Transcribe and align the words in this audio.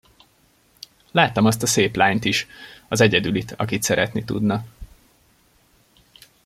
Láttam 1.11 1.45
azt 1.45 1.63
a 1.63 1.67
szép 1.67 1.95
lányt 1.95 2.25
is, 2.25 2.47
az 2.87 3.01
egyedülit, 3.01 3.51
akit 3.57 3.83
szeretni 3.83 4.23
tudna. 4.23 4.65